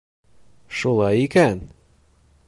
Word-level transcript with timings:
Шулай 0.79 1.21
икән! 1.27 1.61